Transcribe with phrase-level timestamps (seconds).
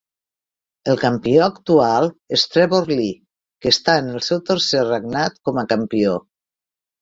[0.93, 2.07] El campió actual
[2.37, 3.11] és Trevor Lee,
[3.67, 6.17] que està en el seu tercer regnat com a campió.